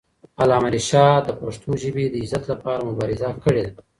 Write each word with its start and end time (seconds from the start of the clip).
علامه 0.41 0.69
رشاد 0.75 1.21
د 1.25 1.29
پښتو 1.41 1.69
ژبې 1.81 2.05
د 2.09 2.15
عزت 2.23 2.43
لپاره 2.51 2.87
مبارزه 2.89 3.29
کړې 3.43 3.61
ده. 3.67 3.73